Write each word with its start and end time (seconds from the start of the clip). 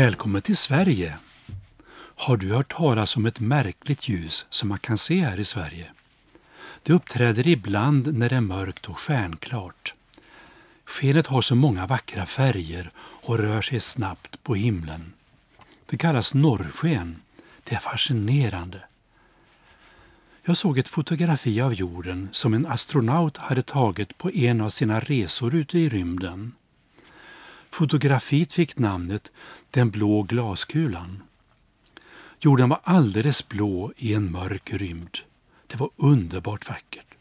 Välkommen 0.00 0.42
till 0.42 0.56
Sverige! 0.56 1.16
Har 1.92 2.36
du 2.36 2.52
hört 2.52 2.72
talas 2.72 3.16
om 3.16 3.26
ett 3.26 3.40
märkligt 3.40 4.08
ljus 4.08 4.46
som 4.50 4.68
man 4.68 4.78
kan 4.78 4.98
se 4.98 5.20
här 5.24 5.40
i 5.40 5.44
Sverige? 5.44 5.86
Det 6.82 6.92
uppträder 6.92 7.48
ibland 7.48 8.14
när 8.18 8.28
det 8.28 8.36
är 8.36 8.40
mörkt 8.40 8.88
och 8.88 8.98
stjärnklart. 8.98 9.94
Skenet 10.84 11.26
har 11.26 11.40
så 11.40 11.54
många 11.54 11.86
vackra 11.86 12.26
färger 12.26 12.90
och 12.98 13.38
rör 13.38 13.60
sig 13.60 13.80
snabbt 13.80 14.42
på 14.42 14.54
himlen. 14.54 15.12
Det 15.86 15.96
kallas 15.96 16.34
norrsken. 16.34 17.22
Det 17.64 17.74
är 17.74 17.80
fascinerande. 17.80 18.82
Jag 20.42 20.56
såg 20.56 20.78
ett 20.78 20.88
fotografi 20.88 21.60
av 21.60 21.74
jorden 21.74 22.28
som 22.32 22.54
en 22.54 22.66
astronaut 22.66 23.36
hade 23.36 23.62
tagit 23.62 24.18
på 24.18 24.30
en 24.30 24.60
av 24.60 24.70
sina 24.70 25.00
resor 25.00 25.54
ute 25.54 25.78
i 25.78 25.88
rymden. 25.88 26.52
Fotografiet 27.70 28.52
fick 28.52 28.78
namnet 28.78 29.30
Den 29.70 29.90
blå 29.90 30.22
glaskulan. 30.22 31.22
Jorden 32.40 32.68
var 32.68 32.80
alldeles 32.84 33.48
blå 33.48 33.92
i 33.96 34.14
en 34.14 34.32
mörk 34.32 34.72
rymd. 34.72 35.18
Det 35.66 35.76
var 35.76 35.90
underbart 35.96 36.68
vackert. 36.68 37.14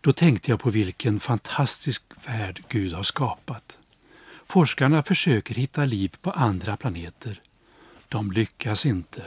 Då 0.00 0.12
tänkte 0.12 0.50
jag 0.50 0.60
på 0.60 0.70
vilken 0.70 1.20
fantastisk 1.20 2.02
värld 2.26 2.62
Gud 2.68 2.92
har 2.92 3.02
skapat. 3.02 3.78
Forskarna 4.46 5.02
försöker 5.02 5.54
hitta 5.54 5.84
liv 5.84 6.16
på 6.20 6.30
andra 6.30 6.76
planeter. 6.76 7.40
De 8.08 8.32
lyckas 8.32 8.86
inte. 8.86 9.22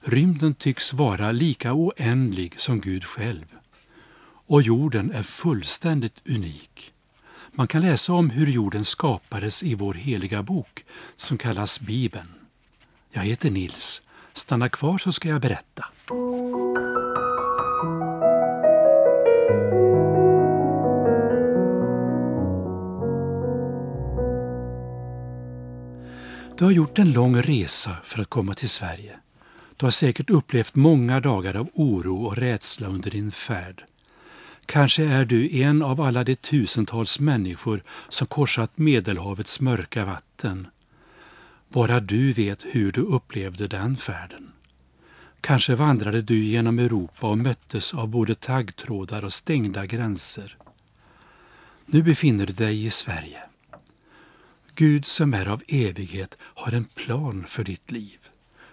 Rymden 0.00 0.54
tycks 0.54 0.92
vara 0.92 1.32
lika 1.32 1.72
oändlig 1.72 2.60
som 2.60 2.80
Gud 2.80 3.04
själv. 3.04 3.44
Och 4.46 4.62
jorden 4.62 5.12
är 5.12 5.22
fullständigt 5.22 6.22
unik. 6.24 6.92
Man 7.54 7.68
kan 7.68 7.82
läsa 7.82 8.12
om 8.12 8.30
hur 8.30 8.46
jorden 8.46 8.84
skapades 8.84 9.62
i 9.62 9.74
vår 9.74 9.94
heliga 9.94 10.42
bok 10.42 10.84
som 11.16 11.38
kallas 11.38 11.80
Bibeln. 11.80 12.28
Jag 13.10 13.22
heter 13.22 13.50
Nils. 13.50 14.00
Stanna 14.32 14.68
kvar 14.68 14.98
så 14.98 15.12
ska 15.12 15.28
jag 15.28 15.40
berätta. 15.40 15.84
Du 26.58 26.64
har 26.64 26.72
gjort 26.72 26.98
en 26.98 27.12
lång 27.12 27.42
resa 27.42 27.96
för 28.04 28.22
att 28.22 28.30
komma 28.30 28.54
till 28.54 28.68
Sverige. 28.68 29.16
Du 29.76 29.86
har 29.86 29.90
säkert 29.90 30.30
upplevt 30.30 30.74
många 30.74 31.20
dagar 31.20 31.56
av 31.56 31.68
oro 31.74 32.24
och 32.24 32.36
rädsla 32.36 32.86
under 32.88 33.10
din 33.10 33.32
färd. 33.32 33.84
Kanske 34.72 35.04
är 35.04 35.24
du 35.24 35.60
en 35.60 35.82
av 35.82 36.00
alla 36.00 36.24
de 36.24 36.36
tusentals 36.36 37.20
människor 37.20 37.82
som 38.08 38.26
korsat 38.26 38.78
Medelhavets 38.78 39.60
mörka 39.60 40.04
vatten. 40.04 40.66
Bara 41.68 42.00
du 42.00 42.32
vet 42.32 42.64
hur 42.70 42.92
du 42.92 43.00
upplevde 43.00 43.66
den 43.66 43.96
färden. 43.96 44.52
Kanske 45.40 45.74
vandrade 45.74 46.22
du 46.22 46.44
genom 46.44 46.78
Europa 46.78 47.26
och 47.28 47.38
möttes 47.38 47.94
av 47.94 48.08
både 48.08 48.34
taggtrådar 48.34 49.24
och 49.24 49.32
stängda 49.32 49.86
gränser. 49.86 50.56
Nu 51.86 52.02
befinner 52.02 52.46
du 52.46 52.52
dig 52.52 52.84
i 52.84 52.90
Sverige. 52.90 53.42
Gud 54.74 55.06
som 55.06 55.34
är 55.34 55.48
av 55.48 55.62
evighet 55.68 56.38
har 56.40 56.72
en 56.72 56.84
plan 56.84 57.44
för 57.48 57.64
ditt 57.64 57.90
liv. 57.90 58.18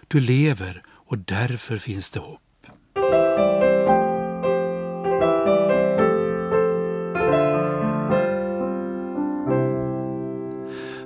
Du 0.08 0.20
lever 0.20 0.82
och 0.88 1.18
därför 1.18 1.78
finns 1.78 2.10
det 2.10 2.20
hopp. 2.20 2.49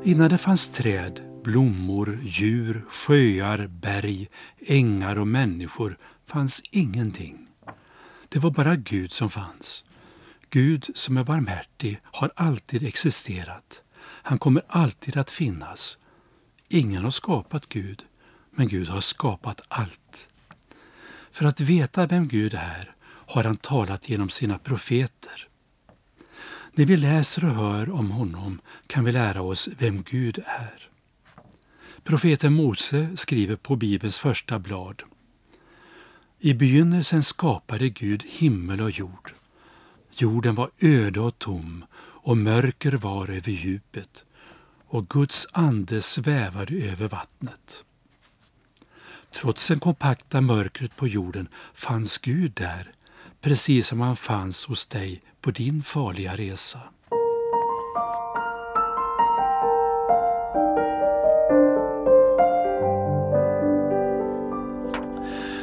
Innan 0.07 0.31
det 0.31 0.39
fanns 0.39 0.69
träd, 0.69 1.21
blommor, 1.45 2.21
djur, 2.23 2.85
sjöar, 2.89 3.67
berg, 3.67 4.29
ängar 4.67 5.19
och 5.19 5.29
människor 5.29 5.99
fanns 6.27 6.63
ingenting. 6.71 7.49
Det 8.29 8.39
var 8.39 8.51
bara 8.51 8.77
Gud 8.77 9.13
som 9.13 9.31
fanns. 9.31 9.85
Gud 10.51 10.91
som 10.95 11.17
är 11.17 11.25
barmhärtig 11.25 12.01
har 12.03 12.33
alltid 12.37 12.83
existerat. 12.83 13.83
Han 14.01 14.39
kommer 14.39 14.63
alltid 14.69 15.17
att 15.17 15.31
finnas. 15.31 15.99
Ingen 16.69 17.05
har 17.05 17.11
skapat 17.11 17.69
Gud, 17.69 18.05
men 18.51 18.69
Gud 18.69 18.89
har 18.89 19.01
skapat 19.01 19.61
allt. 19.69 20.29
För 21.33 21.45
att 21.45 21.61
veta 21.61 22.07
vem 22.07 22.29
Gud 22.29 22.55
är 22.55 22.95
har 23.07 23.45
han 23.45 23.57
talat 23.57 24.09
genom 24.09 24.31
sina 24.31 24.59
profeter. 24.59 25.49
När 26.77 26.85
vi 26.85 26.97
läser 26.97 27.45
och 27.45 27.55
hör 27.55 27.91
om 27.91 28.11
honom 28.11 28.61
kan 28.87 29.05
vi 29.05 29.13
lära 29.13 29.43
oss 29.43 29.69
vem 29.79 30.03
Gud 30.03 30.39
är. 30.47 30.89
Profeten 32.03 32.53
Mose 32.53 33.17
skriver 33.17 33.57
på 33.57 33.77
Bibelns 33.77 34.19
första 34.19 34.59
blad. 34.59 35.03
I 36.39 36.55
begynnelsen 36.55 37.23
skapade 37.23 37.89
Gud 37.89 38.25
himmel 38.29 38.81
och 38.81 38.91
jord. 38.91 39.33
Jorden 40.11 40.55
var 40.55 40.71
öde 40.79 41.21
och 41.21 41.39
tom 41.39 41.85
och 41.97 42.37
mörker 42.37 42.93
var 42.93 43.29
över 43.29 43.53
djupet 43.53 44.25
och 44.87 45.09
Guds 45.09 45.47
ande 45.53 46.03
svävade 46.03 46.75
över 46.75 47.09
vattnet. 47.09 47.85
Trots 49.33 49.69
det 49.69 49.79
kompakta 49.79 50.41
mörkret 50.41 50.97
på 50.97 51.09
jorden 51.09 51.49
fanns 51.75 52.19
Gud 52.19 52.53
där, 52.55 52.93
precis 53.41 53.87
som 53.87 54.01
han 54.01 54.17
fanns 54.17 54.65
hos 54.65 54.87
dig 54.87 55.23
på 55.45 55.51
din 55.51 55.83
farliga 55.83 56.37
resa. 56.37 56.81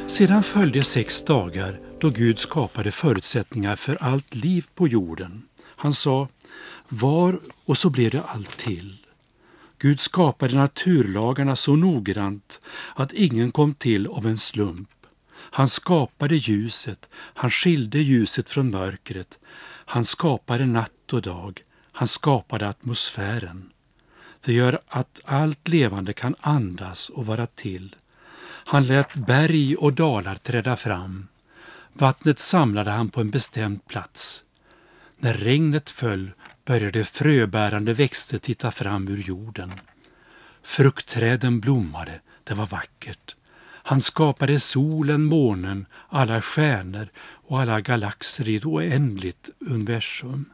Sedan 0.06 0.42
följde 0.42 0.84
sex 0.84 1.24
dagar 1.24 1.78
då 2.00 2.10
Gud 2.10 2.38
skapade 2.38 2.92
förutsättningar 2.92 3.76
för 3.76 3.96
allt 4.00 4.34
liv 4.34 4.64
på 4.74 4.88
jorden. 4.88 5.42
Han 5.64 5.92
sa 5.92 6.28
var 6.88 7.40
och 7.66 7.78
så 7.78 7.90
blev 7.90 8.10
det 8.10 8.22
allt 8.22 8.58
till. 8.58 9.06
Gud 9.78 10.00
skapade 10.00 10.54
naturlagarna 10.54 11.56
så 11.56 11.76
noggrant 11.76 12.60
att 12.94 13.12
ingen 13.12 13.52
kom 13.52 13.74
till 13.74 14.06
av 14.06 14.26
en 14.26 14.38
slump. 14.38 14.88
Han 15.34 15.68
skapade 15.68 16.36
ljuset, 16.36 17.08
han 17.14 17.50
skilde 17.50 17.98
ljuset 17.98 18.48
från 18.48 18.70
mörkret, 18.70 19.38
han 19.92 20.04
skapade 20.04 20.66
natt 20.66 21.12
och 21.12 21.22
dag, 21.22 21.62
han 21.92 22.08
skapade 22.08 22.68
atmosfären. 22.68 23.70
Det 24.44 24.52
gör 24.52 24.80
att 24.88 25.20
allt 25.24 25.68
levande 25.68 26.12
kan 26.12 26.34
andas 26.40 27.08
och 27.08 27.26
vara 27.26 27.46
till. 27.46 27.96
Han 28.44 28.86
lät 28.86 29.14
berg 29.14 29.76
och 29.76 29.92
dalar 29.92 30.34
träda 30.34 30.76
fram. 30.76 31.28
Vattnet 31.92 32.38
samlade 32.38 32.90
han 32.90 33.10
på 33.10 33.20
en 33.20 33.30
bestämd 33.30 33.86
plats. 33.86 34.44
När 35.18 35.34
regnet 35.34 35.90
föll 35.90 36.30
började 36.64 37.04
fröbärande 37.04 37.94
växter 37.94 38.38
titta 38.38 38.70
fram 38.70 39.08
ur 39.08 39.22
jorden. 39.22 39.72
Fruktträden 40.62 41.60
blommade, 41.60 42.20
det 42.44 42.54
var 42.54 42.66
vackert. 42.66 43.36
Han 43.84 44.00
skapade 44.00 44.60
solen, 44.60 45.24
månen, 45.24 45.86
alla 46.08 46.42
stjärnor 46.42 47.08
och 47.18 47.60
alla 47.60 47.80
galaxer 47.80 48.48
i 48.48 48.56
ett 48.56 48.64
oändligt 48.64 49.50
universum. 49.58 50.44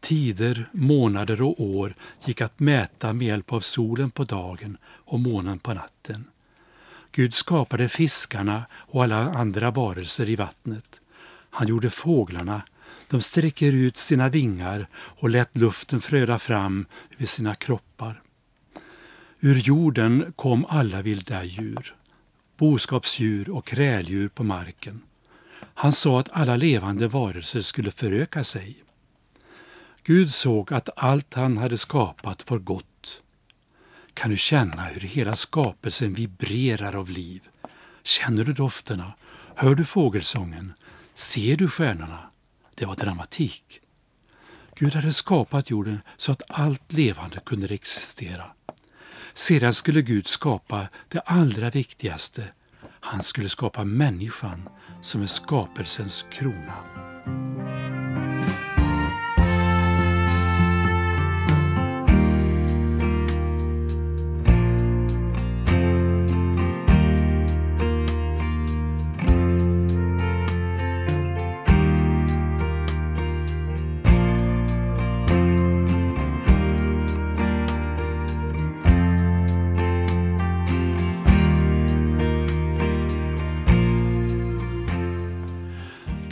Tider, 0.00 0.68
månader 0.72 1.42
och 1.42 1.60
år 1.60 1.94
gick 2.24 2.40
att 2.40 2.60
mäta 2.60 3.12
med 3.12 3.26
hjälp 3.26 3.52
av 3.52 3.60
solen 3.60 4.10
på 4.10 4.24
dagen 4.24 4.76
och 4.84 5.20
månen 5.20 5.58
på 5.58 5.74
natten. 5.74 6.24
Gud 7.12 7.34
skapade 7.34 7.88
fiskarna 7.88 8.64
och 8.72 9.02
alla 9.02 9.16
andra 9.16 9.70
varelser 9.70 10.28
i 10.28 10.36
vattnet. 10.36 11.00
Han 11.50 11.68
gjorde 11.68 11.90
fåglarna. 11.90 12.62
De 13.08 13.22
sträcker 13.22 13.72
ut 13.72 13.96
sina 13.96 14.28
vingar 14.28 14.86
och 14.94 15.30
lät 15.30 15.56
luften 15.58 16.00
flöda 16.00 16.38
fram 16.38 16.86
över 17.10 17.26
sina 17.26 17.54
kroppar. 17.54 18.22
Ur 19.40 19.56
jorden 19.56 20.32
kom 20.36 20.64
alla 20.68 21.02
vilda 21.02 21.44
djur, 21.44 21.94
boskapsdjur 22.62 23.50
och 23.50 23.66
kräldjur 23.66 24.28
på 24.28 24.44
marken. 24.44 25.00
Han 25.60 25.92
sa 25.92 26.20
att 26.20 26.32
alla 26.32 26.56
levande 26.56 27.08
varelser 27.08 27.60
skulle 27.60 27.90
föröka 27.90 28.44
sig. 28.44 28.82
Gud 30.02 30.34
såg 30.34 30.72
att 30.72 30.88
allt 30.96 31.34
han 31.34 31.58
hade 31.58 31.78
skapat 31.78 32.50
var 32.50 32.58
gott. 32.58 33.22
Kan 34.14 34.30
du 34.30 34.36
känna 34.36 34.84
hur 34.84 35.00
hela 35.00 35.36
skapelsen 35.36 36.14
vibrerar 36.14 36.96
av 36.96 37.10
liv? 37.10 37.42
Känner 38.02 38.44
du 38.44 38.52
dofterna? 38.52 39.12
Hör 39.54 39.74
du 39.74 39.84
fågelsången? 39.84 40.72
Ser 41.14 41.56
du 41.56 41.68
stjärnorna? 41.68 42.30
Det 42.74 42.84
var 42.86 42.94
dramatik. 42.94 43.80
Gud 44.74 44.94
hade 44.94 45.12
skapat 45.12 45.70
jorden 45.70 46.00
så 46.16 46.32
att 46.32 46.42
allt 46.48 46.92
levande 46.92 47.40
kunde 47.46 47.74
existera. 47.74 48.50
Sedan 49.34 49.74
skulle 49.74 50.02
Gud 50.02 50.26
skapa 50.26 50.88
det 51.08 51.20
allra 51.20 51.70
viktigaste. 51.70 52.44
Han 53.00 53.22
skulle 53.22 53.48
skapa 53.48 53.84
människan 53.84 54.68
som 55.00 55.22
är 55.22 55.26
skapelsens 55.26 56.24
krona. 56.30 57.11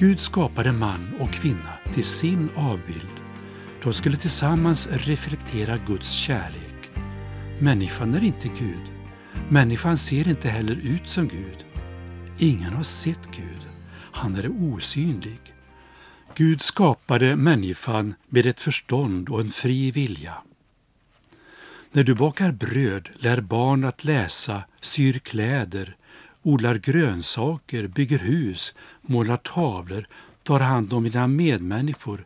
Gud 0.01 0.21
skapade 0.21 0.73
man 0.73 1.15
och 1.19 1.31
kvinna 1.31 1.73
till 1.95 2.05
sin 2.05 2.49
avbild. 2.57 3.21
De 3.83 3.93
skulle 3.93 4.17
tillsammans 4.17 4.89
reflektera 4.91 5.77
Guds 5.87 6.13
kärlek. 6.13 6.91
Människan 7.59 8.15
är 8.15 8.25
inte 8.25 8.49
Gud. 8.49 8.83
Människan 9.49 9.99
ser 9.99 10.29
inte 10.29 10.49
heller 10.49 10.75
ut 10.75 11.09
som 11.09 11.29
Gud. 11.29 11.65
Ingen 12.39 12.73
har 12.73 12.83
sett 12.83 13.27
Gud. 13.37 13.61
Han 13.93 14.35
är 14.35 14.49
osynlig. 14.49 15.41
Gud 16.35 16.63
skapade 16.63 17.37
människan 17.37 18.15
med 18.29 18.47
ett 18.47 18.61
förstånd 18.61 19.29
och 19.29 19.41
en 19.41 19.51
fri 19.51 19.91
vilja. 19.91 20.35
När 21.93 22.05
du 22.05 22.15
bakar 22.15 22.53
bröd, 22.53 23.09
lär 23.19 23.41
barn 23.41 23.85
att 23.85 24.05
läsa, 24.05 24.63
syr 24.81 25.19
kläder, 25.19 25.97
odlar 26.43 26.75
grönsaker, 26.75 27.87
bygger 27.87 28.19
hus, 28.19 28.75
målar 29.03 29.37
tavlor, 29.37 30.07
tar 30.43 30.61
hand 30.61 30.93
om 30.93 31.05
dina 31.05 31.27
medmänniskor, 31.27 32.25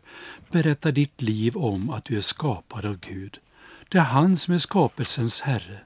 berättar 0.51 0.91
ditt 0.91 1.21
liv 1.21 1.57
om 1.57 1.89
att 1.89 2.05
du 2.05 2.17
är 2.17 2.21
skapad 2.21 2.85
av 2.85 2.99
Gud. 2.99 3.39
Det 3.89 3.97
är 3.97 4.03
han 4.03 4.37
som 4.37 4.53
är 4.53 4.57
skapelsens 4.57 5.41
Herre. 5.41 5.79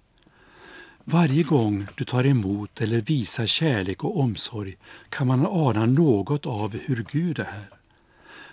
Varje 1.03 1.43
gång 1.43 1.87
du 1.95 2.03
tar 2.03 2.25
emot 2.25 2.81
eller 2.81 3.01
visar 3.01 3.45
kärlek 3.45 4.03
och 4.03 4.19
omsorg 4.19 4.77
kan 5.09 5.27
man 5.27 5.45
ana 5.45 5.85
något 5.85 6.45
av 6.45 6.77
hur 6.85 7.05
Gud 7.11 7.39
är. 7.39 7.69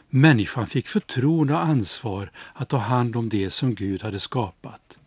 Människan 0.09 0.67
fick 0.67 0.89
förtroende 0.89 1.55
och 1.55 1.65
ansvar 1.65 2.31
att 2.55 2.69
ta 2.69 2.79
hand 2.79 3.17
om 3.17 3.29
det 3.29 3.51
som 3.51 3.75
Gud 3.75 4.03
hade 4.03 4.21
skapat. 4.21 4.99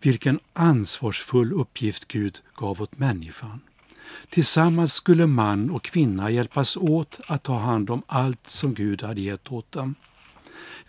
Vilken 0.00 0.40
ansvarsfull 0.52 1.52
uppgift 1.52 2.08
Gud 2.08 2.38
gav 2.54 2.82
åt 2.82 2.98
människan. 2.98 3.60
Tillsammans 4.28 4.92
skulle 4.92 5.26
man 5.26 5.70
och 5.70 5.82
kvinna 5.82 6.30
hjälpas 6.30 6.76
åt 6.76 7.20
att 7.26 7.42
ta 7.42 7.58
hand 7.58 7.90
om 7.90 8.02
allt 8.06 8.46
som 8.46 8.74
Gud 8.74 9.02
hade 9.02 9.20
gett 9.20 9.52
åt 9.52 9.72
dem. 9.72 9.94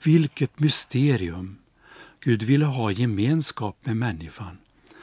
Vilket 0.03 0.59
mysterium! 0.59 1.57
Gud 2.19 2.43
ville 2.43 2.65
ha 2.65 2.91
gemenskap 2.91 3.77
med 3.85 3.97
människan. 3.97 4.57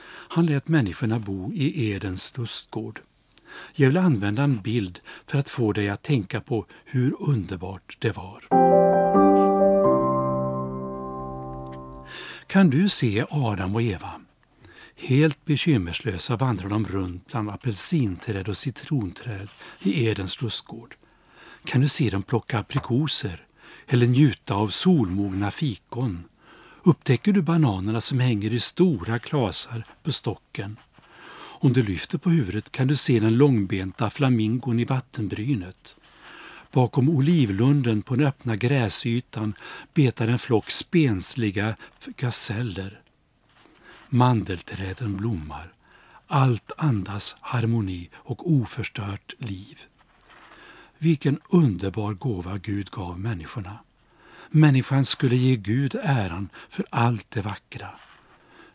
Han 0.07 0.47
lät 0.47 0.69
människorna 0.69 1.19
bo 1.19 1.53
i 1.53 1.91
Edens 1.91 2.37
lustgård. 2.37 3.01
Jag 3.75 3.89
vill 3.89 3.97
använda 3.97 4.43
en 4.43 4.61
bild 4.61 5.01
för 5.27 5.39
att 5.39 5.49
få 5.49 5.73
dig 5.73 5.89
att 5.89 6.03
tänka 6.03 6.41
på 6.41 6.67
hur 6.85 7.15
underbart 7.21 7.97
det 7.99 8.17
var. 8.17 8.64
Kan 12.55 12.71
du 12.71 12.89
se 12.89 13.25
Adam 13.31 13.75
och 13.75 13.83
Eva? 13.83 14.21
Helt 14.97 15.45
bekymmerslösa 15.45 16.37
vandrar 16.37 16.69
de 16.69 16.87
runt 16.87 17.27
bland 17.27 17.51
apelsinträd 17.51 18.49
och 18.49 18.57
citronträd 18.57 19.49
i 19.83 20.07
Edens 20.07 20.43
lustgård. 20.43 20.95
Kan 21.65 21.81
du 21.81 21.89
se 21.89 22.11
dem 22.11 22.23
plocka 22.23 22.59
aprikoser 22.59 23.47
eller 23.89 24.07
njuta 24.07 24.55
av 24.55 24.69
solmogna 24.69 25.51
fikon? 25.51 26.25
Upptäcker 26.83 27.33
du 27.33 27.43
bananerna 27.43 28.01
som 28.01 28.21
hänger 28.21 28.53
i 28.53 28.61
stora 28.61 29.19
klasar 29.19 29.85
på 30.03 30.13
stocken? 30.13 30.77
Om 31.37 31.73
du 31.73 31.83
lyfter 31.83 32.19
på 32.19 32.31
huvudet 32.31 32.73
kan 32.73 32.87
du 32.87 32.97
se 32.97 33.21
den 33.21 33.37
långbenta 33.37 34.11
flamingon 34.11 34.81
i 34.81 34.85
vattenbrynet. 34.85 35.97
Bakom 36.75 37.09
olivlunden 37.09 38.03
på 38.03 38.17
den 38.17 38.27
öppna 38.27 38.57
gräsytan 38.57 39.55
betar 39.95 40.29
en 40.29 40.39
flock 40.39 40.71
spensliga 40.71 41.77
gaseller. 42.17 43.01
Mandelträden 44.09 45.17
blommar. 45.17 45.73
Allt 46.27 46.73
andas 46.77 47.37
harmoni 47.41 48.11
och 48.15 48.51
oförstört 48.53 49.35
liv. 49.39 49.81
Vilken 50.99 51.41
underbar 51.49 52.13
gåva 52.13 52.59
Gud 52.59 52.91
gav 52.91 53.21
människorna. 53.21 53.79
Människan 54.51 55.05
skulle 55.05 55.37
ge 55.37 55.57
Gud 55.57 55.95
äran 56.03 56.49
för 56.71 56.85
allt 56.91 57.31
det 57.31 57.43
vackra. 57.43 57.91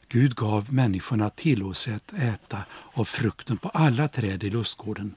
Gud 0.08 0.36
gav 0.36 0.74
människorna 0.74 1.30
tillåtelse 1.30 1.96
att 1.96 2.14
äta 2.14 2.58
av 2.94 3.06
frukten 3.06 3.58
på 3.58 3.70
alla 3.70 4.08
träd 4.08 4.44
i 4.44 4.50
lustgården. 4.50 5.16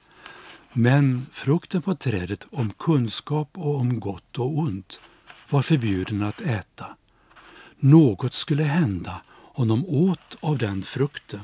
Men 0.75 1.25
frukten 1.31 1.81
på 1.81 1.95
trädet 1.95 2.47
om 2.51 2.71
kunskap 2.71 3.49
och 3.53 3.75
om 3.75 3.99
gott 3.99 4.39
och 4.39 4.57
ont 4.57 4.99
var 5.49 5.61
förbjuden 5.61 6.23
att 6.23 6.41
äta. 6.41 6.85
Något 7.79 8.33
skulle 8.33 8.63
hända 8.63 9.21
om 9.35 9.67
de 9.67 9.85
åt 9.85 10.37
av 10.39 10.57
den 10.57 10.83
frukten. 10.83 11.41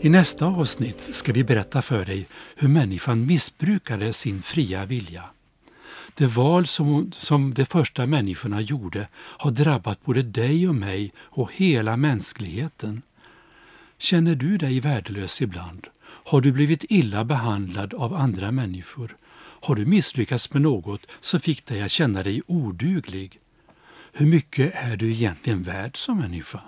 I 0.00 0.08
nästa 0.08 0.46
avsnitt 0.46 1.00
ska 1.00 1.32
vi 1.32 1.44
berätta 1.44 1.82
för 1.82 2.04
dig 2.04 2.28
hur 2.56 2.68
människan 2.68 3.26
missbrukade 3.26 4.12
sin 4.12 4.42
fria 4.42 4.84
vilja. 4.84 5.24
Det 6.20 6.26
val 6.26 6.66
som, 6.66 7.12
som 7.12 7.54
de 7.54 7.64
första 7.64 8.06
människorna 8.06 8.60
gjorde 8.60 9.08
har 9.14 9.50
drabbat 9.50 10.04
både 10.04 10.22
dig 10.22 10.68
och 10.68 10.74
mig 10.74 11.12
och 11.18 11.52
hela 11.52 11.96
mänskligheten. 11.96 13.02
Känner 13.98 14.34
du 14.34 14.58
dig 14.58 14.80
värdelös 14.80 15.42
ibland? 15.42 15.86
Har 16.02 16.40
du 16.40 16.52
blivit 16.52 16.84
illa 16.88 17.24
behandlad 17.24 17.94
av 17.94 18.14
andra 18.14 18.50
människor? 18.50 19.16
Har 19.36 19.74
du 19.74 19.86
misslyckats 19.86 20.52
med 20.52 20.62
något 20.62 21.06
som 21.20 21.40
fick 21.40 21.66
dig 21.66 21.82
att 21.82 21.90
känna 21.90 22.22
dig 22.22 22.42
oduglig? 22.46 23.38
Hur 24.12 24.26
mycket 24.26 24.74
är 24.74 24.96
du 24.96 25.10
egentligen 25.12 25.62
värd 25.62 25.96
som 25.96 26.18
människa? 26.18 26.60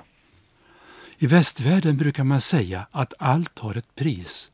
I 1.19 1.27
västvärlden 1.27 1.97
brukar 1.97 2.25
man 2.25 2.41
säga 2.41 2.87
att 2.91 3.15
allt 3.19 3.59
har 3.59 3.75
ett 3.75 3.95
pris. 3.95 4.51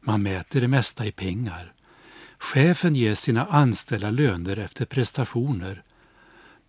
Man 0.00 0.22
mäter 0.22 0.60
det 0.60 0.68
mesta 0.68 1.06
i 1.06 1.12
pengar. 1.12 1.72
Chefen 2.42 2.96
ger 2.96 3.14
sina 3.14 3.46
anställda 3.46 4.10
löner 4.10 4.56
efter 4.56 4.84
prestationer. 4.84 5.82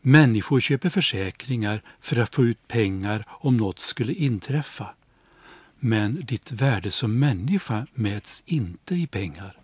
Människor 0.01 0.59
köper 0.59 0.89
försäkringar 0.89 1.81
för 1.99 2.19
att 2.19 2.35
få 2.35 2.43
ut 2.43 2.67
pengar 2.67 3.25
om 3.29 3.57
något 3.57 3.79
skulle 3.79 4.13
inträffa. 4.13 4.93
Men 5.79 6.25
ditt 6.25 6.51
värde 6.51 6.91
som 6.91 7.19
människa 7.19 7.87
mäts 7.93 8.43
inte 8.45 8.95
i 8.95 9.07
pengar. 9.07 9.57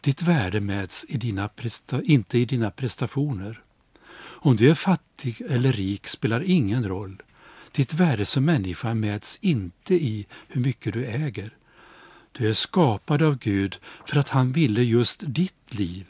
Ditt 0.00 0.22
värde 0.22 0.60
mäts 0.60 1.06
i 1.08 1.16
dina 1.16 1.50
inte 2.04 2.38
i 2.38 2.44
dina 2.44 2.70
prestationer. 2.70 3.60
Om 4.18 4.56
du 4.56 4.70
är 4.70 4.74
fattig 4.74 5.40
eller 5.48 5.72
rik 5.72 6.08
spelar 6.08 6.42
ingen 6.42 6.88
roll. 6.88 7.22
Ditt 7.72 7.94
värde 7.94 8.26
som 8.26 8.44
människa 8.44 8.94
mäts 8.94 9.38
inte 9.42 9.94
i 9.94 10.26
hur 10.48 10.60
mycket 10.60 10.92
du 10.92 11.06
äger. 11.06 11.50
Du 12.38 12.48
är 12.48 12.52
skapad 12.52 13.22
av 13.22 13.38
Gud 13.38 13.78
för 14.04 14.18
att 14.18 14.28
han 14.28 14.52
ville 14.52 14.82
just 14.82 15.22
ditt 15.26 15.74
liv. 15.74 16.06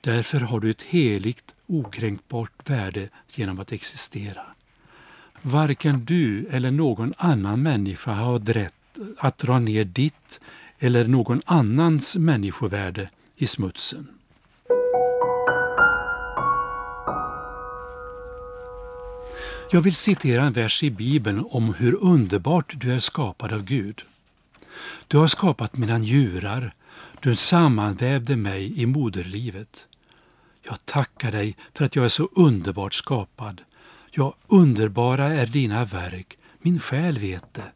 Därför 0.00 0.40
har 0.40 0.60
du 0.60 0.70
ett 0.70 0.82
heligt, 0.82 1.54
okränkbart 1.66 2.70
värde 2.70 3.08
genom 3.28 3.60
att 3.60 3.72
existera. 3.72 4.42
Varken 5.42 6.04
du 6.04 6.46
eller 6.50 6.70
någon 6.70 7.14
annan 7.16 7.62
människa 7.62 8.12
har 8.12 8.38
rätt 8.38 8.74
att 9.18 9.38
dra 9.38 9.58
ner 9.58 9.84
ditt 9.84 10.40
eller 10.78 11.04
någon 11.04 11.42
annans 11.44 12.16
människovärde 12.16 13.10
i 13.36 13.46
smutsen. 13.46 14.08
Jag 19.70 19.80
vill 19.80 19.94
citera 19.94 20.42
en 20.42 20.52
vers 20.52 20.82
i 20.82 20.90
Bibeln 20.90 21.46
om 21.50 21.74
hur 21.74 22.04
underbart 22.04 22.74
du 22.80 22.92
är 22.92 22.98
skapad 22.98 23.52
av 23.52 23.64
Gud. 23.64 24.02
Du 25.08 25.18
har 25.18 25.26
skapat 25.26 25.76
mina 25.76 25.98
njurar, 25.98 26.74
du 27.20 27.36
sammanvävde 27.36 28.36
mig 28.36 28.80
i 28.80 28.86
moderlivet. 28.86 29.86
Jag 30.62 30.86
tackar 30.86 31.32
dig 31.32 31.56
för 31.74 31.84
att 31.84 31.96
jag 31.96 32.04
är 32.04 32.08
så 32.08 32.28
underbart 32.32 32.94
skapad. 32.94 33.60
Ja, 34.10 34.34
underbara 34.46 35.26
är 35.26 35.46
dina 35.46 35.84
verk, 35.84 36.38
min 36.58 36.80
själ 36.80 37.18
vet 37.18 37.54
det. 37.54 37.72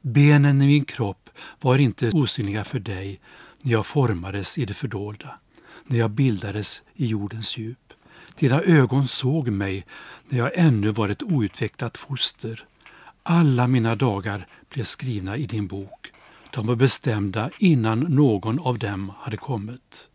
Benen 0.00 0.62
i 0.62 0.66
min 0.66 0.84
kropp 0.84 1.30
var 1.60 1.78
inte 1.78 2.10
osynliga 2.10 2.64
för 2.64 2.78
dig 2.78 3.20
när 3.62 3.72
jag 3.72 3.86
formades 3.86 4.58
i 4.58 4.64
det 4.64 4.74
fördolda, 4.74 5.38
när 5.84 5.98
jag 5.98 6.10
bildades 6.10 6.82
i 6.94 7.06
jordens 7.06 7.56
djup. 7.56 7.92
Dina 8.38 8.60
ögon 8.60 9.08
såg 9.08 9.48
mig 9.48 9.86
när 10.28 10.38
jag 10.38 10.50
ännu 10.54 10.90
var 10.90 11.08
ett 11.08 11.22
outvecklat 11.22 11.96
foster. 11.96 12.64
Alla 13.22 13.66
mina 13.66 13.96
dagar 13.96 14.46
blev 14.68 14.84
skrivna 14.84 15.36
i 15.36 15.46
din 15.46 15.66
bok. 15.66 16.10
De 16.54 16.66
var 16.66 16.76
bestämda 16.76 17.50
innan 17.58 18.00
någon 18.00 18.58
av 18.58 18.78
dem 18.78 19.12
hade 19.18 19.36
kommit. 19.36 20.08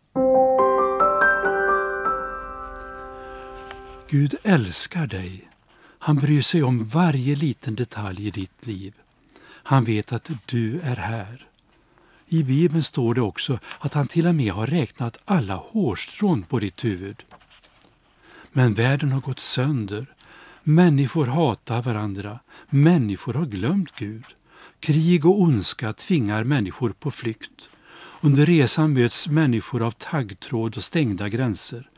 Gud 4.10 4.34
älskar 4.42 5.06
dig. 5.06 5.48
Han 5.98 6.16
bryr 6.16 6.42
sig 6.42 6.62
om 6.62 6.84
varje 6.84 7.36
liten 7.36 7.74
detalj 7.74 8.26
i 8.26 8.30
ditt 8.30 8.66
liv. 8.66 8.94
Han 9.42 9.84
vet 9.84 10.12
att 10.12 10.30
du 10.46 10.80
är 10.80 10.96
här. 10.96 11.46
I 12.28 12.42
Bibeln 12.42 12.82
står 12.82 13.14
det 13.14 13.20
också 13.20 13.58
att 13.78 13.94
han 13.94 14.08
till 14.08 14.26
och 14.26 14.34
med 14.34 14.52
har 14.52 14.66
räknat 14.66 15.18
alla 15.24 15.54
hårstrån 15.54 16.42
på 16.42 16.58
ditt 16.58 16.84
huvud. 16.84 17.22
Men 18.52 18.74
världen 18.74 19.12
har 19.12 19.20
gått 19.20 19.40
sönder. 19.40 20.06
Människor 20.62 21.26
hatar 21.26 21.82
varandra. 21.82 22.38
Människor 22.68 23.34
har 23.34 23.46
glömt 23.46 23.96
Gud. 23.96 24.24
Krig 24.80 25.26
och 25.26 25.40
ondska 25.40 25.92
tvingar 25.92 26.44
människor 26.44 26.90
på 26.90 27.10
flykt. 27.10 27.70
Under 28.20 28.46
resan 28.46 28.92
möts 28.92 29.28
människor 29.28 29.82
av 29.82 29.90
taggtråd 29.90 30.76
och 30.76 30.84
stängda 30.84 31.28
gränser. 31.28 31.90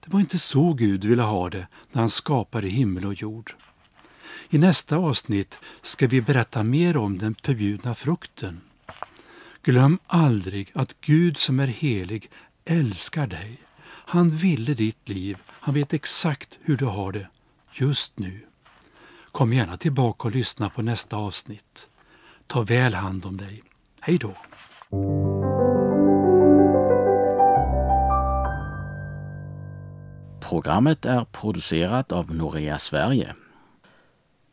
Det 0.00 0.12
var 0.12 0.20
inte 0.20 0.38
så 0.38 0.72
Gud 0.72 1.04
ville 1.04 1.22
ha 1.22 1.50
det 1.50 1.66
när 1.92 2.00
han 2.00 2.10
skapade 2.10 2.68
himmel 2.68 3.06
och 3.06 3.14
jord. 3.14 3.54
I 4.50 4.58
nästa 4.58 4.96
avsnitt 4.96 5.62
ska 5.82 6.06
vi 6.06 6.20
berätta 6.20 6.62
mer 6.62 6.96
om 6.96 7.18
den 7.18 7.34
förbjudna 7.34 7.94
frukten. 7.94 8.60
Glöm 9.62 9.98
aldrig 10.06 10.70
att 10.74 11.00
Gud 11.00 11.36
som 11.36 11.60
är 11.60 11.66
helig 11.66 12.30
älskar 12.64 13.26
dig. 13.26 13.60
Han 13.86 14.30
ville 14.30 14.74
ditt 14.74 15.08
liv. 15.08 15.38
Han 15.46 15.74
vet 15.74 15.92
exakt 15.92 16.58
hur 16.62 16.76
du 16.76 16.84
har 16.84 17.12
det 17.12 17.28
just 17.72 18.18
nu. 18.18 18.40
Kom 19.32 19.52
gärna 19.52 19.76
tillbaka 19.76 20.28
och 20.28 20.34
lyssna 20.34 20.70
på 20.70 20.82
nästa 20.82 21.16
avsnitt. 21.16 21.88
Ta 22.50 22.62
väl 22.62 22.94
hand 22.94 23.26
om 23.26 23.36
dig. 23.36 23.62
Hej 24.00 24.18
då! 24.18 24.34
Programmet 30.48 31.06
är 31.06 31.24
producerat 31.24 32.12
av 32.12 32.34
Norea 32.34 32.78
Sverige. 32.78 33.34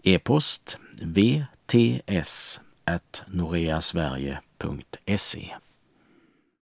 E-post 0.04 0.78
vts 1.02 2.62
noreasverige.se 3.28 5.56